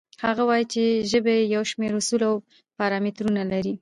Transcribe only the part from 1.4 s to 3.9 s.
یو شمېر اصول او پارامترونه لري.